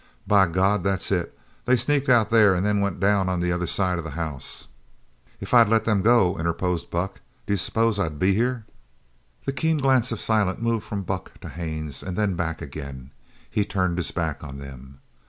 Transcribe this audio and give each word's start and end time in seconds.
"By 0.25 0.47
God, 0.47 0.83
that's 0.83 1.11
it! 1.11 1.37
They 1.65 1.75
sneaked 1.77 2.09
out 2.09 2.31
there 2.31 2.55
and 2.55 2.65
then 2.65 2.81
went 2.81 2.99
down 2.99 3.29
on 3.29 3.39
the 3.39 3.51
other 3.51 3.67
side 3.67 3.99
of 3.99 4.03
the 4.03 4.09
house." 4.17 4.67
"If 5.39 5.53
I 5.53 5.59
had 5.59 5.69
let 5.69 5.85
them 5.85 6.01
go," 6.01 6.39
interposed 6.39 6.89
Buck, 6.89 7.21
"do 7.45 7.53
you 7.53 7.57
suppose 7.57 7.99
I'd 7.99 8.17
be 8.17 8.33
here?" 8.33 8.65
The 9.45 9.53
keen 9.53 9.77
glance 9.77 10.11
of 10.11 10.19
Silent 10.19 10.59
moved 10.59 10.85
from 10.87 11.03
Buck 11.03 11.39
to 11.41 11.49
Haines, 11.49 12.01
and 12.01 12.17
then 12.17 12.33
back 12.33 12.63
again. 12.63 13.11
He 13.47 13.63
turned 13.63 13.99
his 13.99 14.09
back 14.09 14.43
on 14.43 14.57
them. 14.57 15.01